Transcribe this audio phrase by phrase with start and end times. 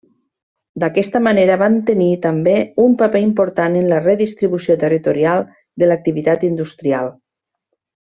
[0.83, 2.55] D'aquesta manera van tenir també
[2.85, 5.49] un paper important en la redistribució territorial
[5.83, 7.17] de l'activitat industrial.